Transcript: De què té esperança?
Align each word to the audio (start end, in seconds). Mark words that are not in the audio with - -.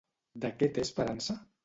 De 0.45 0.49
què 0.61 0.69
té 0.77 0.87
esperança? 0.87 1.37